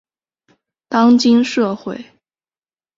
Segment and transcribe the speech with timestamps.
[0.89, 2.03] 当今社会